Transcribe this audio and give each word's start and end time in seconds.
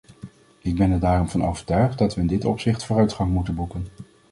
Ik 0.59 0.75
ben 0.75 0.91
er 0.91 0.99
daarom 0.99 1.29
van 1.29 1.43
overtuigd 1.43 1.97
dat 1.97 2.15
we 2.15 2.21
in 2.21 2.27
dit 2.27 2.45
opzicht 2.45 2.85
vooruitgang 2.85 3.31
moeten 3.31 3.55
boeken. 3.55 3.87